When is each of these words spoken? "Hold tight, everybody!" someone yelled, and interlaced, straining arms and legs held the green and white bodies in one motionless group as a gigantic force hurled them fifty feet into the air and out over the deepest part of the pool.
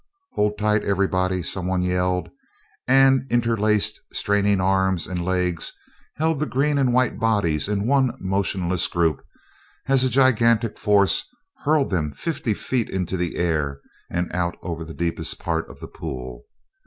"Hold 0.33 0.57
tight, 0.57 0.83
everybody!" 0.83 1.43
someone 1.43 1.83
yelled, 1.83 2.31
and 2.87 3.27
interlaced, 3.31 4.01
straining 4.11 4.59
arms 4.59 5.05
and 5.05 5.23
legs 5.23 5.73
held 6.15 6.39
the 6.39 6.47
green 6.47 6.79
and 6.79 6.91
white 6.91 7.19
bodies 7.19 7.67
in 7.67 7.85
one 7.85 8.17
motionless 8.19 8.87
group 8.87 9.23
as 9.85 10.03
a 10.03 10.09
gigantic 10.09 10.79
force 10.79 11.27
hurled 11.65 11.91
them 11.91 12.13
fifty 12.13 12.55
feet 12.55 12.89
into 12.89 13.15
the 13.15 13.35
air 13.35 13.79
and 14.09 14.31
out 14.33 14.55
over 14.63 14.83
the 14.83 14.95
deepest 14.95 15.37
part 15.37 15.69
of 15.69 15.79
the 15.81 15.87
pool. 15.87 16.45